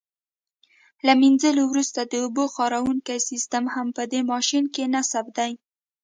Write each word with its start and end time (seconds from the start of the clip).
له 1.05 1.13
منځلو 1.21 1.63
وروسته 1.67 2.01
د 2.03 2.13
اوبو 2.23 2.43
خاروونکی 2.55 3.17
سیسټم 3.29 3.63
هم 3.75 3.87
په 3.97 4.03
دې 4.11 4.21
ماشین 4.31 4.63
کې 4.73 4.83
نصب 4.93 5.25
دی. 5.37 5.51